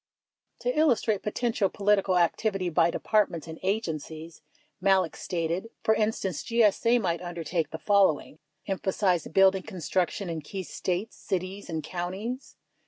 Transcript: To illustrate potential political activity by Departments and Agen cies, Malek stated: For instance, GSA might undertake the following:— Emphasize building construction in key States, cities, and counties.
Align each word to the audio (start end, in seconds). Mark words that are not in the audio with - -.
To 0.61 0.75
illustrate 0.75 1.21
potential 1.21 1.69
political 1.69 2.17
activity 2.17 2.69
by 2.69 2.89
Departments 2.89 3.45
and 3.47 3.59
Agen 3.63 3.97
cies, 3.99 4.41
Malek 4.81 5.15
stated: 5.15 5.69
For 5.83 5.93
instance, 5.93 6.43
GSA 6.43 6.99
might 6.99 7.21
undertake 7.21 7.69
the 7.69 7.77
following:— 7.77 8.39
Emphasize 8.67 9.27
building 9.27 9.61
construction 9.61 10.27
in 10.27 10.41
key 10.41 10.63
States, 10.63 11.17
cities, 11.17 11.69
and 11.69 11.83
counties. 11.83 12.55